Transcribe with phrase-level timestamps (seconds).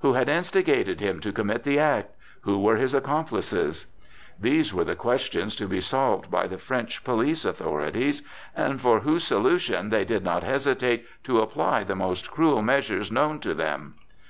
[0.00, 2.14] Who had instigated him to commit the act?
[2.42, 3.86] Who were his accomplices?
[4.38, 8.20] These were the questions to be solved by the French police authorities,
[8.54, 13.40] and for whose solution they did not hesitate to apply the most cruel measures known
[13.40, 13.94] to them.